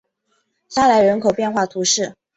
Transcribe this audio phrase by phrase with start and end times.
[0.67, 2.15] 沙莱人口变化图示